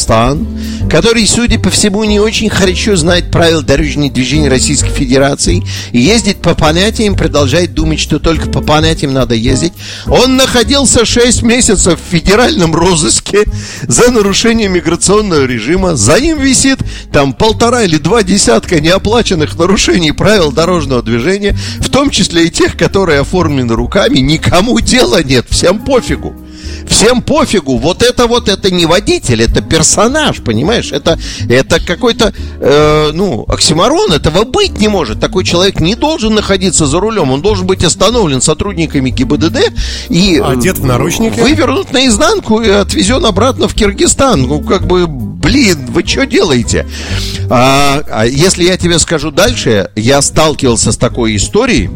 [0.90, 6.38] который, судя по всему, не очень хорошо знает правила дорожного движения Российской Федерации и ездит
[6.38, 9.74] по понятиям, продолжает думать, что только по понятиям надо ездить.
[10.08, 13.46] Он находился 6 месяцев в федеральном розыске
[13.84, 15.96] за нарушение миграционного режима.
[15.96, 16.80] За ним висит
[17.12, 22.78] там полтора или два десятка неоплаченных нарушений правил дорожного движения, в том числе и тех,
[22.78, 24.20] которые оформлены руками.
[24.20, 26.36] Никому дела нет, всем пофигу.
[26.88, 27.78] Всем пофигу.
[27.78, 30.92] Вот это вот, это не водитель, это персонаж, понимаешь?
[30.92, 34.12] Это, это какой-то, э, ну, оксиморон.
[34.12, 35.20] Этого быть не может.
[35.20, 37.32] Такой человек не должен находиться за рулем.
[37.32, 39.74] Он должен быть остановлен сотрудниками ГИБДД
[40.10, 40.38] и...
[40.38, 41.40] Э, Одет в наручники.
[41.40, 44.42] Вывернут наизнанку и отвезен обратно в Киргизстан.
[44.42, 46.88] Ну, как бы, блин, вы что делаете?
[47.50, 51.90] А, а если я тебе скажу дальше, я сталкивался с такой историей,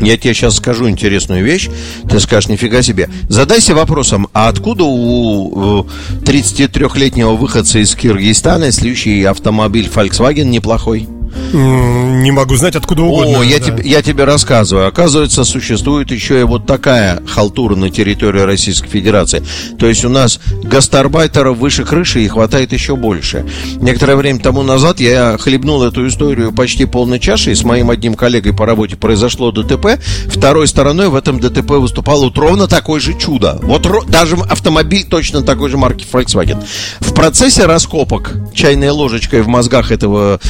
[0.00, 1.68] я тебе сейчас скажу интересную вещь,
[2.08, 3.08] ты скажешь, нифига себе.
[3.28, 5.86] Задайся вопросом, а откуда у
[6.24, 11.06] 33-летнего выходца из Киргизстана следующий автомобиль Volkswagen неплохой?
[11.52, 13.40] Не могу знать, откуда угодно.
[13.40, 13.64] О, я, да.
[13.66, 14.86] тебе, я тебе рассказываю.
[14.86, 19.42] Оказывается, существует еще и вот такая халтура на территории Российской Федерации.
[19.78, 23.46] То есть у нас гастарбайтеров выше крыши и хватает еще больше.
[23.76, 27.54] Некоторое время тому назад я хлебнул эту историю почти полной чашей.
[27.54, 30.00] С моим одним коллегой по работе произошло ДТП.
[30.26, 33.58] Второй стороной в этом ДТП выступало вот ровно такое же чудо.
[33.62, 36.62] Вот даже автомобиль точно такой же марки Volkswagen.
[37.00, 40.40] В процессе раскопок чайной ложечкой в мозгах этого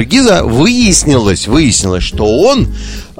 [0.00, 2.68] киргиза выяснилось, выяснилось, что он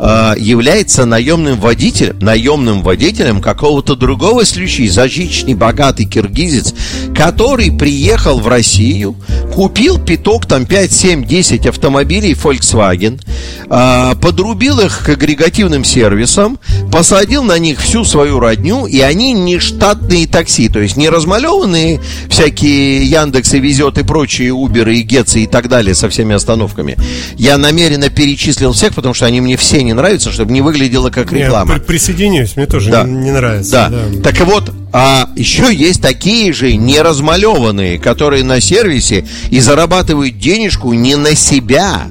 [0.00, 6.74] э, является наемным водителем, наемным водителем какого-то другого случая, зажиточный, богатый киргизец,
[7.14, 9.16] который приехал в Россию,
[9.52, 13.20] купил пяток, там 5, 7, 10 автомобилей Volkswagen,
[13.68, 16.58] э, подрубил их к агрегативным сервисам,
[16.90, 22.00] посадил на них всю свою родню, и они не штатные такси, то есть не размалеванные
[22.28, 26.96] всякие Яндексы везет и прочие Уберы и Гетцы и так далее со всеми остановками.
[27.36, 31.10] Я намеренно перечислил всех, потому что они мне все не не нравится, чтобы не выглядело
[31.10, 31.74] как реклама.
[31.74, 33.02] Нет, присоединюсь, мне тоже да.
[33.02, 33.88] не, не нравится.
[33.90, 33.90] Да.
[33.90, 34.22] да.
[34.22, 41.16] Так вот, а еще есть такие же неразмалеванные, которые на сервисе и зарабатывают денежку не
[41.16, 42.08] на себя,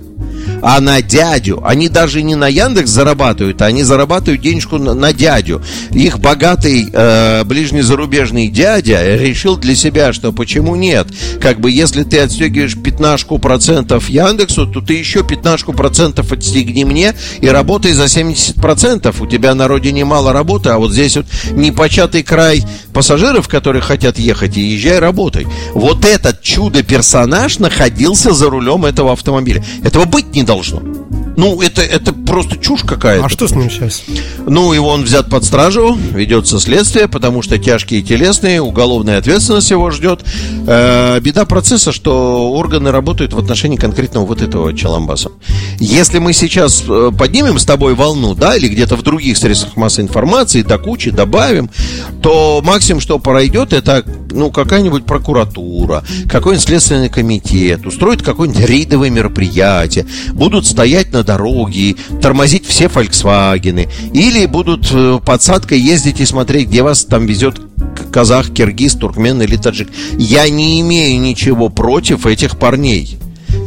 [0.61, 1.61] а на дядю.
[1.65, 5.61] Они даже не на Яндекс зарабатывают, а они зарабатывают денежку на, на дядю.
[5.91, 11.07] Их богатый э, ближнезарубежный дядя решил для себя, что почему нет?
[11.41, 17.13] Как бы если ты отстегиваешь пятнашку процентов Яндексу, то ты еще пятнашку процентов отстегни мне
[17.41, 19.21] и работай за 70 процентов.
[19.21, 22.63] У тебя на родине мало работы, а вот здесь вот непочатый край
[22.99, 25.47] пассажиров, которые хотят ехать, и езжай работай.
[25.73, 29.63] Вот этот чудо-персонаж находился за рулем этого автомобиля.
[29.85, 30.81] Этого быть не должно.
[31.37, 33.25] Ну, это, это просто чушь какая-то.
[33.25, 34.03] А что с ним сейчас?
[34.45, 39.89] Ну, его он взят под стражу, ведется следствие, потому что тяжкие телесные, уголовная ответственность его
[39.91, 40.23] ждет.
[40.67, 45.31] Э, беда процесса, что органы работают в отношении конкретного вот этого Чаламбаса.
[45.79, 50.07] Если мы сейчас э, поднимем с тобой волну, да, или где-то в других средствах массовой
[50.07, 51.69] информации, до кучи добавим,
[52.21, 60.05] то максимум, что пройдет, это, ну, какая-нибудь прокуратура, какой-нибудь следственный комитет, устроит какое-нибудь рейдовое мероприятие,
[60.33, 66.83] будут стоять на дороге, тормозить все Volkswagen, или будут э, подсадкой ездить и смотреть, где
[66.83, 67.59] вас там везет
[68.11, 69.89] казах, киргиз, туркмен или таджик.
[70.17, 73.17] Я не имею ничего против этих парней.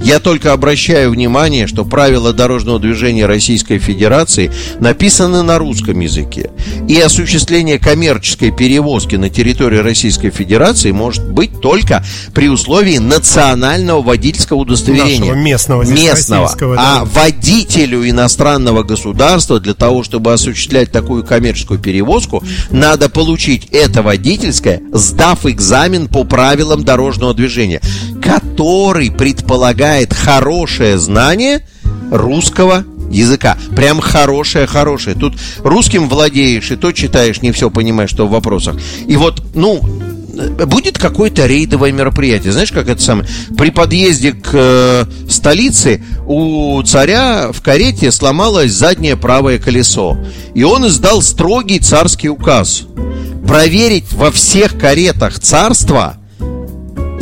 [0.02, 6.50] Я только обращаю внимание, что правила дорожного движения Российской Федерации написаны на русском языке.
[6.88, 14.58] И осуществление коммерческой перевозки на территории Российской Федерации может быть только при условии национального водительского
[14.58, 15.20] удостоверения.
[15.20, 15.82] Нашего местного.
[15.84, 16.56] Местного.
[16.58, 16.74] Да.
[16.76, 24.82] А водителю иностранного государства для того, чтобы осуществлять такую коммерческую перевозку, надо получить это водительское,
[24.92, 27.80] сдав экзамен по правилам дорожного движения,
[28.20, 31.66] который предполагает предполагает хорошее знание
[32.10, 33.56] русского языка.
[33.74, 35.16] Прям хорошее, хорошее.
[35.16, 38.76] Тут русским владеешь, и то читаешь, не все понимаешь, что в вопросах.
[39.06, 39.80] И вот, ну,
[40.66, 42.52] будет какое-то рейдовое мероприятие.
[42.52, 43.28] Знаешь, как это самое?
[43.56, 50.18] При подъезде к э, столице у царя в карете сломалось заднее правое колесо.
[50.54, 52.82] И он издал строгий царский указ.
[53.46, 56.16] Проверить во всех каретах царства–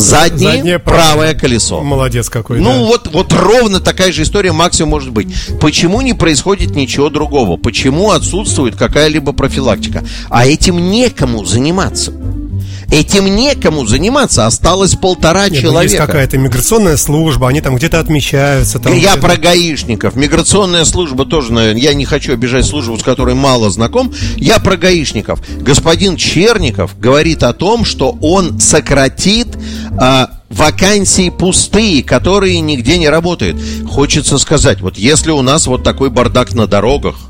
[0.01, 1.83] заднее, заднее правое колесо.
[1.83, 2.61] Молодец какой.
[2.61, 2.79] Ну да.
[2.79, 5.29] вот, вот ровно такая же история максимум может быть.
[5.61, 7.57] Почему не происходит ничего другого?
[7.57, 10.05] Почему отсутствует какая-либо профилактика?
[10.29, 12.13] А этим некому заниматься.
[12.90, 15.74] Этим некому заниматься, осталось полтора Нет, человека.
[15.74, 18.79] Ну есть какая-то миграционная служба, они там где-то отмечаются.
[18.81, 20.16] Там я про гаишников.
[20.16, 24.12] Миграционная служба тоже, наверное, я не хочу обижать службу, с которой мало знаком.
[24.37, 25.40] Я про гаишников.
[25.61, 29.48] Господин Черников говорит о том, что он сократит
[29.98, 33.57] а, вакансии пустые, которые нигде не работают.
[33.88, 37.30] Хочется сказать, вот если у нас вот такой бардак на дорогах,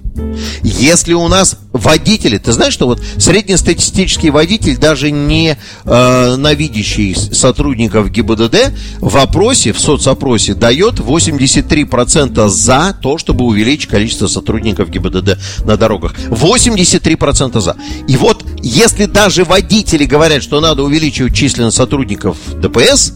[0.63, 8.11] если у нас водители, ты знаешь, что вот среднестатистический водитель, даже не э, навидящий сотрудников
[8.11, 15.77] ГИБДД, в опросе, в соцопросе дает 83% за то, чтобы увеличить количество сотрудников ГИБДД на
[15.77, 16.15] дорогах.
[16.29, 17.77] 83% за.
[18.09, 23.15] И вот если даже водители говорят, что надо увеличивать численность сотрудников ДПС,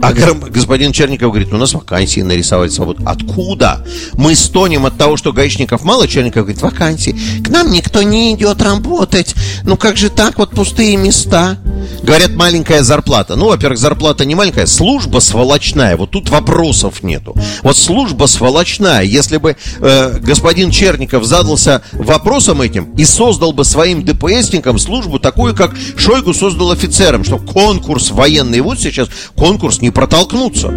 [0.00, 3.02] а господин Черников говорит, у нас вакансии нарисовать свободу.
[3.06, 3.84] Откуда?
[4.14, 6.06] Мы стонем от того, что гаишников мало.
[6.06, 7.16] Черников говорит, вакансии.
[7.42, 9.34] К нам никто не идет работать.
[9.64, 11.58] Ну как же так, вот пустые места.
[12.02, 13.36] Говорят, маленькая зарплата.
[13.36, 15.96] Ну, во-первых, зарплата не маленькая, служба сволочная.
[15.96, 17.34] Вот тут вопросов нету.
[17.62, 19.02] Вот служба сволочная.
[19.02, 25.54] Если бы э, господин Черников задался вопросом этим и создал бы своим ДПСникам службу такую,
[25.54, 30.72] как Шойгу создал офицерам, что конкурс военный, вот сейчас конкурс не протолкнуться.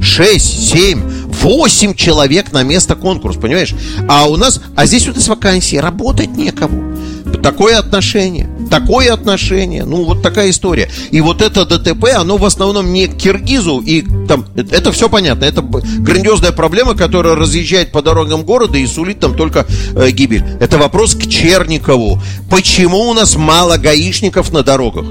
[0.00, 1.02] 6, 7,
[1.42, 3.74] 8 человек на место конкурс, понимаешь?
[4.08, 6.96] А у нас, а здесь вот из вакансии работать некому.
[7.42, 8.48] Такое отношение.
[8.70, 9.84] Такое отношение.
[9.84, 10.90] Ну, вот такая история.
[11.10, 13.80] И вот это ДТП, оно в основном не к Киргизу.
[13.80, 15.44] И там, это все понятно.
[15.44, 20.44] Это грандиозная проблема, которая разъезжает по дорогам города и сулит там только э, гибель.
[20.60, 22.20] Это вопрос к Черникову.
[22.50, 25.06] Почему у нас мало гаишников на дорогах?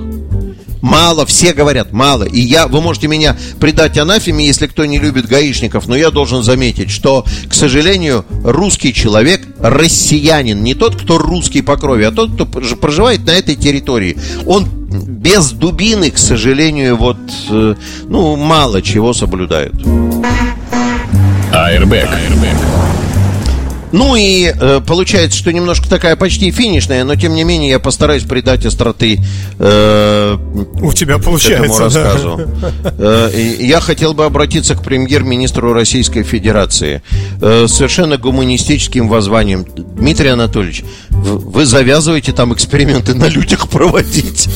[0.81, 2.23] Мало, все говорят, мало.
[2.23, 6.43] И я, вы можете меня предать анафеме, если кто не любит гаишников, но я должен
[6.43, 12.33] заметить, что, к сожалению, русский человек, россиянин, не тот, кто русский по крови, а тот,
[12.33, 17.17] кто проживает на этой территории, он без дубины, к сожалению, вот,
[17.49, 17.75] э,
[18.07, 19.73] ну, мало чего соблюдает.
[21.51, 22.09] Airbag.
[22.09, 23.08] Airbag.
[23.91, 28.23] Ну и э, получается, что немножко такая почти финишная, но тем не менее я постараюсь
[28.23, 29.19] придать остроты
[29.57, 30.37] э,
[30.81, 32.41] У тебя получается, этому рассказу.
[32.61, 32.91] Да.
[32.97, 37.01] Э, я хотел бы обратиться к премьер-министру Российской Федерации
[37.41, 39.65] э, совершенно гуманистическим воззванием.
[39.75, 44.47] Дмитрий Анатольевич, вы завязываете там эксперименты на людях проводить.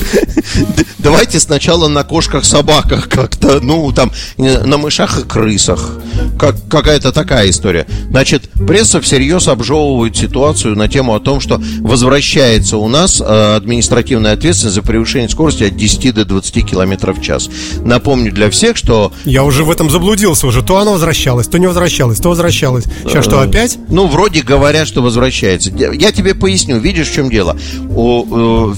[0.99, 5.99] Давайте сначала на кошках, собаках как-то, ну там на мышах и крысах.
[6.39, 7.85] Как, какая-то такая история.
[8.09, 13.55] Значит, пресса всерьез всерьез обжевывают ситуацию на тему о том, что возвращается у нас э,
[13.55, 17.49] административная ответственность за превышение скорости от 10 до 20 км в час.
[17.83, 19.13] Напомню для всех, что...
[19.23, 20.61] Я уже в этом заблудился уже.
[20.61, 22.85] То она возвращалась, то не возвращалась, то возвращалась.
[23.07, 23.77] Сейчас что, э, опять?
[23.87, 25.71] Ну, вроде говорят, что возвращается.
[25.71, 27.57] Я тебе поясню, видишь, в чем дело.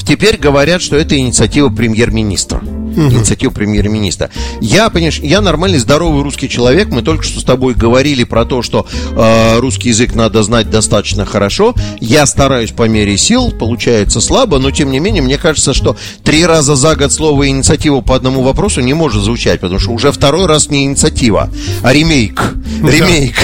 [0.08, 2.62] Теперь говорят, что это инициатива премьер-министра
[2.96, 3.08] угу.
[3.08, 4.30] инициатив премьер-министра.
[4.62, 6.90] Я, понимаешь, я нормальный, здоровый русский человек.
[6.90, 11.26] Мы только что с тобой говорили про то, что э, русский язык надо знать достаточно
[11.26, 11.76] хорошо.
[12.00, 16.46] Я стараюсь по мере сил, получается слабо, но тем не менее, мне кажется, что три
[16.46, 20.46] раза за год слово инициатива по одному вопросу не может звучать, потому что уже второй
[20.48, 21.50] раз не инициатива,
[21.84, 22.56] а ремейк.
[22.82, 23.36] Ремейк.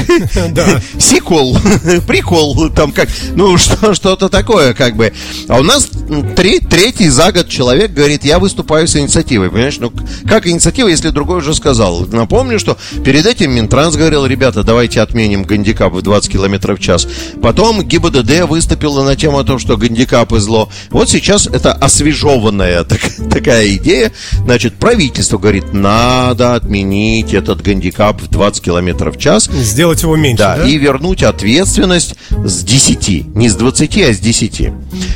[0.99, 1.57] Сиквел.
[2.07, 2.69] Прикол.
[2.71, 5.13] Там как, ну, что-то такое, как бы.
[5.47, 5.89] А у нас
[6.35, 9.77] третий за год человек говорит, я выступаю с инициативой инициативой, понимаешь?
[9.79, 9.91] Ну,
[10.27, 12.05] как инициатива, если другой уже сказал?
[12.11, 17.07] Напомню, что перед этим Минтранс говорил, ребята, давайте отменим гандикап в 20 км в час.
[17.41, 20.69] Потом ГИБДД выступила на тему о том, что гандикапы зло.
[20.89, 22.99] Вот сейчас это освежеванная так,
[23.31, 24.11] такая идея.
[24.45, 29.49] Значит, правительство говорит, надо отменить этот гандикап в 20 км в час.
[29.51, 30.57] Сделать его меньше, да?
[30.57, 30.67] да?
[30.67, 33.35] и вернуть ответственность с 10.
[33.35, 34.71] Не с 20, а с 10.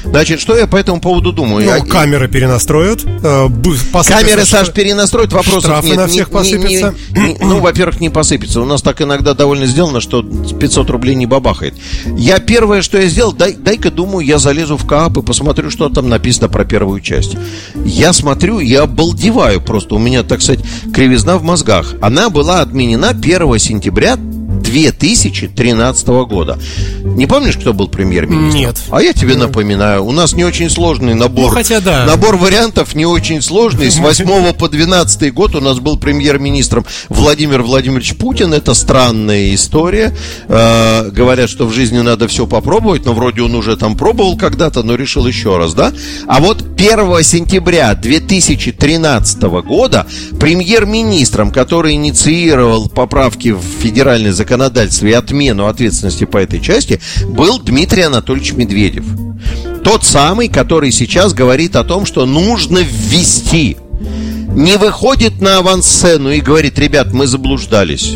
[0.06, 1.66] Значит, что я по этому поводу думаю?
[1.66, 1.80] Ну, я...
[1.80, 3.48] камеры перенастроят, э,
[4.20, 5.98] Камеры, Саш, перенастроить вопросов Штрафы нет.
[5.98, 6.96] на всех не, посыпятся.
[7.12, 8.62] Не, не, ну, во-первых, не посыпется.
[8.62, 11.76] У нас так иногда довольно сделано, что 500 рублей не бабахает.
[12.18, 15.90] Я первое, что я сделал, дай, дай-ка, думаю, я залезу в КАП и посмотрю, что
[15.90, 17.36] там написано про первую часть.
[17.84, 19.96] Я смотрю, я обалдеваю просто.
[19.96, 21.96] У меня, так сказать, кривизна в мозгах.
[22.02, 24.18] Она была отменена 1 сентября
[24.66, 26.58] 2013 года.
[27.04, 28.58] Не помнишь, кто был премьер-министр?
[28.58, 28.78] Нет.
[28.90, 31.50] А я тебе напоминаю, у нас не очень сложный набор.
[31.50, 32.06] Ну, хотя да.
[32.06, 33.92] Набор вариантов не очень сложный.
[33.92, 38.54] С 8 по 12 год у нас был премьер-министром Владимир Владимирович Путин.
[38.54, 40.16] Это странная история.
[40.48, 44.84] Э, говорят, что в жизни надо все попробовать, но вроде он уже там пробовал когда-то,
[44.84, 45.94] но решил еще раз, да?
[46.28, 50.08] А вот 1 сентября 2013 года
[50.40, 57.60] премьер-министром, который инициировал поправки в федеральный закон законодательстве и отмену ответственности по этой части был
[57.60, 59.06] Дмитрий Анатольевич Медведев.
[59.84, 63.78] Тот самый, который сейчас говорит о том, что нужно ввести.
[64.56, 68.14] Не выходит на авансцену и говорит, ребят, мы заблуждались.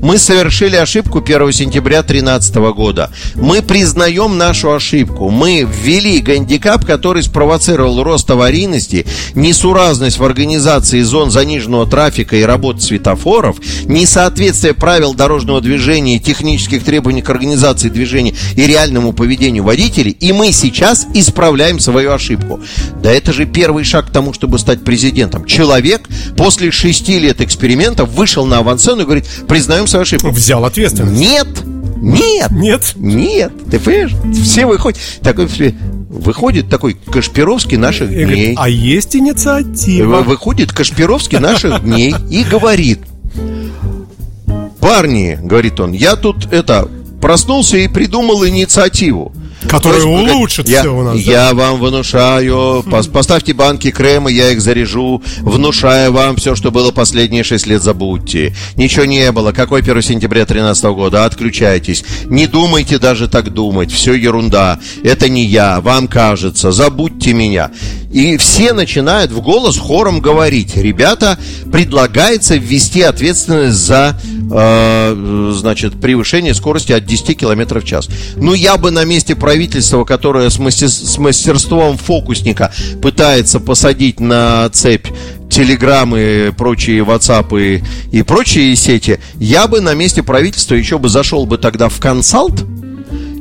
[0.00, 3.10] Мы совершили ошибку 1 сентября 2013 года.
[3.34, 5.30] Мы признаем нашу ошибку.
[5.30, 12.80] Мы ввели гандикап, который спровоцировал рост аварийности, несуразность в организации зон заниженного трафика и работы
[12.80, 20.12] светофоров, несоответствие правил дорожного движения и технических требований к организации движения и реальному поведению водителей,
[20.12, 22.60] и мы сейчас исправляем свою ошибку.
[23.02, 25.44] Да это же первый шаг к тому, чтобы стать президентом.
[25.44, 26.02] Человек
[26.36, 29.26] после шести лет экспериментов вышел на авансцену и говорит,
[29.78, 30.30] признаем свою ошибку.
[30.30, 31.18] Взял ответственность.
[31.20, 31.46] Нет!
[32.00, 32.50] Нет!
[32.50, 32.92] Нет?
[32.96, 33.52] Нет!
[33.70, 34.12] Ты понимаешь?
[34.42, 35.00] Все выходят.
[35.22, 35.48] Такой,
[36.08, 38.54] выходит такой Кашпировский наших И говорит, дней.
[38.56, 40.22] а есть инициатива.
[40.22, 43.00] Выходит Кашпировский наших дней и говорит,
[44.80, 46.88] парни, говорит он, я тут это
[47.20, 49.32] проснулся и придумал инициативу.
[49.68, 51.14] Которая То есть, улучшит я, все у нас.
[51.14, 51.20] да?
[51.32, 56.90] Я вам внушаю, пос- поставьте банки крема, я их заряжу, внушаю вам все, что было
[56.90, 58.54] последние 6 лет, забудьте.
[58.76, 59.52] Ничего не было.
[59.52, 61.24] Какой 1 сентября 2013 года?
[61.24, 62.04] Отключайтесь.
[62.26, 63.92] Не думайте даже так думать.
[63.92, 64.78] Все ерунда.
[65.04, 65.80] Это не я.
[65.80, 66.72] Вам кажется.
[66.72, 67.70] Забудьте меня.
[68.12, 70.76] И все начинают в голос хором говорить.
[70.76, 71.38] Ребята,
[71.70, 74.18] предлагается ввести ответственность за
[74.50, 78.08] э, значит, превышение скорости от 10 км в час.
[78.36, 82.72] Ну, я бы на месте правительства, которое с, мастер- с мастерством фокусника
[83.02, 85.08] пытается посадить на цепь
[85.50, 87.82] телеграммы, прочие ватсапы
[88.12, 92.64] и прочие сети, я бы на месте правительства еще бы зашел бы тогда в консалт,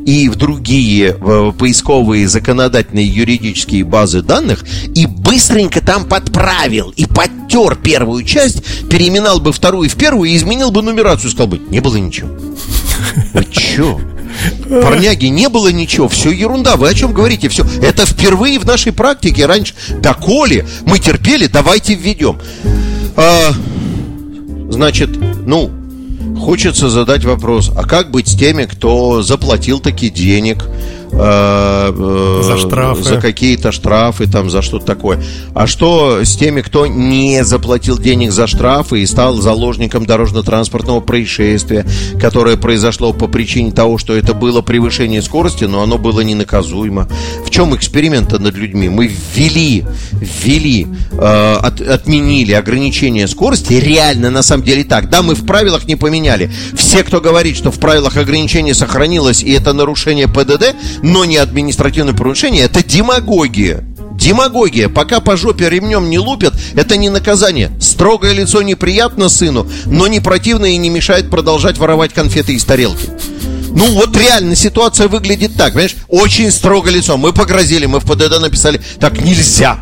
[0.08, 1.14] и в другие
[1.60, 4.64] поисковые законодательные юридические базы данных
[4.96, 10.72] и быстренько там подправил и подтер первую часть, переименал бы вторую в первую и изменил
[10.72, 12.30] бы нумерацию, сказал бы, не было ничего.
[13.34, 14.00] Вы чё?
[14.70, 17.50] Парняги, не было ничего, все ерунда, вы о чем говорите?
[17.50, 22.40] Все, это впервые в нашей практике, раньше доколе, мы терпели, давайте введем.
[23.18, 23.52] А,
[24.70, 25.10] значит,
[25.46, 25.70] ну,
[26.40, 30.64] Хочется задать вопрос, а как быть с теми, кто заплатил таки денег
[31.12, 33.04] э, За штрафы.
[33.04, 35.22] за какие-то штрафы, там, за что-то такое?
[35.54, 41.86] А что с теми, кто не заплатил денег за штрафы и стал заложником дорожно-транспортного происшествия,
[42.20, 47.08] которое произошло по причине того, что это было превышение скорости, но оно было ненаказуемо?
[47.46, 48.90] В чем эксперимент над людьми?
[48.90, 55.10] Мы ввели, ввели, э, от- отменили ограничение скорости, реально на самом деле так.
[55.10, 56.52] Да, мы в правилах не поменяли.
[56.76, 62.14] Все, кто говорит, что в правилах ограничение сохранилось и это нарушение ПДД, но не административное
[62.14, 63.84] нарушение, это демагогия.
[64.16, 64.90] Демагогия.
[64.90, 67.72] Пока по жопе ремнем не лупят, это не наказание.
[67.80, 73.10] Строгое лицо неприятно сыну, но не противно и не мешает продолжать воровать конфеты из тарелки.
[73.70, 75.96] Ну вот реально ситуация выглядит так, понимаешь?
[76.08, 77.16] Очень строго лицо.
[77.18, 79.80] Мы погрозили, мы в ПДД написали, так нельзя.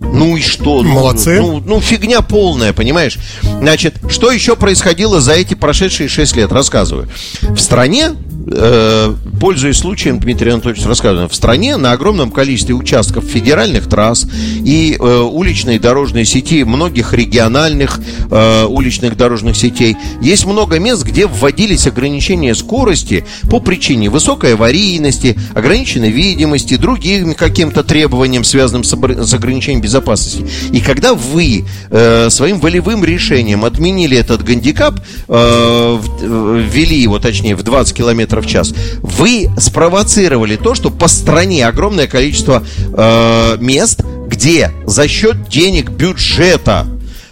[0.00, 0.82] Ну и что?
[0.82, 1.40] Ну, Молодцы.
[1.40, 3.18] Ну, ну, фигня полная, понимаешь?
[3.42, 6.52] Значит, что еще происходило за эти прошедшие 6 лет?
[6.52, 7.08] Рассказываю.
[7.42, 8.12] В стране,
[8.50, 14.26] э, пользуясь случаем, Дмитрий Анатольевич рассказывает, в стране на огромном количестве участков федеральных трасс
[14.64, 21.26] и э, уличной дорожной сети, многих региональных э, уличных дорожных сетей, есть много мест, где
[21.26, 29.34] вводились ограничения скорости по причине высокой аварийности, ограниченной видимости, другим каким-то требованиям, связанным с, с
[29.34, 30.46] ограничением безопасности.
[30.72, 37.56] И когда вы э, своим волевым решением отменили этот гандикап, э, в- ввели его, точнее,
[37.56, 42.62] в 20 километров в час, вы спровоцировали то, что по стране огромное количество
[42.96, 46.86] э, мест, где за счет денег бюджета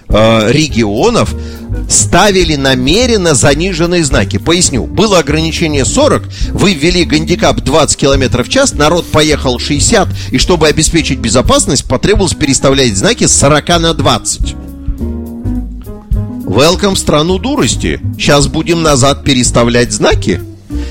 [0.08, 1.34] э, регионов
[1.88, 4.38] ставили намеренно заниженные знаки.
[4.38, 4.84] Поясню.
[4.86, 10.68] Было ограничение 40, вы ввели гандикап 20 км в час, народ поехал 60, и чтобы
[10.68, 14.54] обеспечить безопасность, потребовалось переставлять знаки с 40 на 20.
[16.46, 18.00] Welcome в страну дурости.
[18.16, 20.40] Сейчас будем назад переставлять знаки?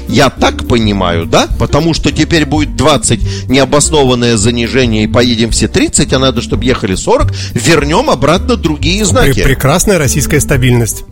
[0.08, 1.48] Я так понимаю, да?
[1.60, 6.96] Потому что теперь будет 20 необоснованное занижение и поедем все 30, а надо, чтобы ехали
[6.96, 7.32] 40.
[7.54, 9.44] Вернем обратно другие знаки.
[9.44, 11.04] прекрасная российская стабильность.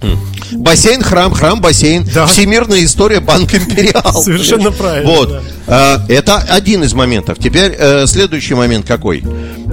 [0.51, 2.07] Бассейн, храм, храм, бассейн.
[2.13, 2.25] Да.
[2.27, 4.21] Всемирная история Банк Империал.
[4.21, 5.29] Совершенно правильно, Вот.
[5.29, 5.41] да.
[5.65, 7.37] А, это один из моментов.
[7.39, 9.23] Теперь э, следующий момент какой?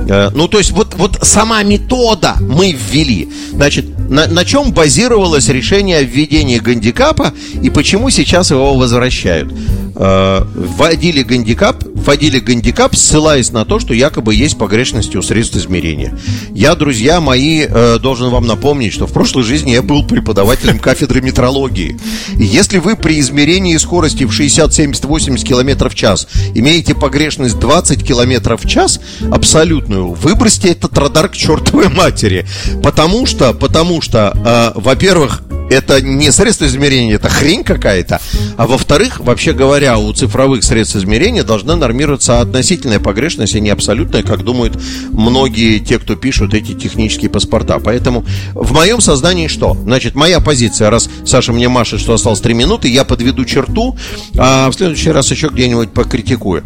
[0.08, 3.28] Э, ну, то есть, вот, вот сама метода мы ввели.
[3.52, 7.32] Значит, на, на чем базировалось решение о введении гандикапа
[7.62, 9.54] и почему сейчас его возвращают?
[9.94, 16.18] Э, вводили гандикап, вводили гандикап, ссылаясь на то, что якобы есть погрешности у средств измерения.
[16.52, 21.20] Я, друзья мои, э, должен вам напомнить, что в прошлой жизни я был преподавателем кафедры
[21.20, 21.98] метрологии.
[22.36, 27.58] И если вы при измерении скорости в 60, 70, 80 км в час имеете погрешность
[27.58, 32.46] 20 км в час абсолютную, выбросьте этот радар к чертовой матери.
[32.82, 38.20] Потому что, потому что, э, во-первых, это не средство измерения, это хрень какая-то.
[38.56, 44.22] А во-вторых, вообще говоря, у цифровых средств измерения должна нормироваться относительная погрешность, а не абсолютная,
[44.22, 44.80] как думают
[45.10, 47.80] многие те, кто пишут эти технические паспорта.
[47.80, 48.24] Поэтому
[48.54, 49.74] в моем сознании что?
[49.74, 53.96] Значит, моя позиция, раз Саша мне машет, что осталось 3 минуты, я подведу черту,
[54.38, 56.62] а в следующий раз еще где-нибудь покритикую.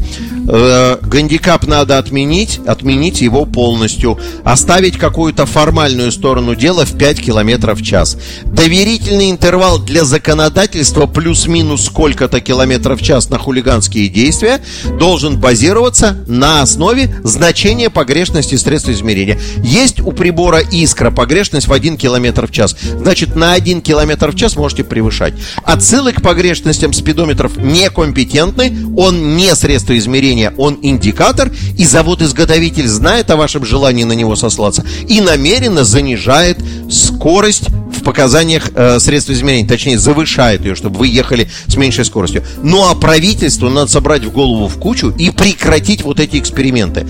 [0.47, 7.81] Э, гандикап надо отменить, отменить его полностью, оставить какую-то формальную сторону дела в 5 километров
[7.81, 8.19] в час.
[8.45, 14.61] Доверительный интервал для законодательства плюс-минус сколько-то километров в час на хулиганские действия
[14.99, 19.41] должен базироваться на основе значения погрешности средств измерения.
[19.59, 22.77] Есть у прибора искра погрешность в 1 километр в час.
[22.99, 25.35] Значит, на 1 километр в час можете превышать.
[25.65, 33.37] Отсылы к погрешностям спидометров некомпетентны, он не средство измерения, он индикатор, и завод-изготовитель знает о
[33.37, 36.59] вашем желании на него сослаться и намеренно занижает
[36.91, 42.45] скорость в показаниях э, средств измерения, точнее, завышает ее, чтобы вы ехали с меньшей скоростью.
[42.63, 47.07] Ну а правительству надо собрать в голову в кучу и прекратить вот эти эксперименты.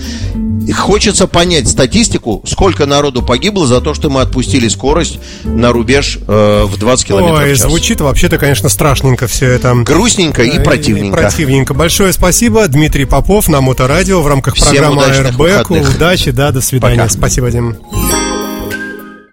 [0.73, 6.63] Хочется понять статистику, сколько народу погибло за то, что мы отпустили скорость на рубеж э,
[6.65, 7.67] в 20 километров Ой, в час.
[7.67, 9.75] звучит вообще-то, конечно, страшненько все это.
[9.75, 11.17] Грустненько и Э, противненько.
[11.17, 11.73] Противненько.
[11.73, 12.67] Большое спасибо.
[12.67, 15.95] Дмитрий Попов на Моторадио в рамках Всем программы выходных.
[15.95, 16.97] Удачи, да, до свидания.
[16.97, 17.07] Пока.
[17.07, 17.77] Спасибо, Дим.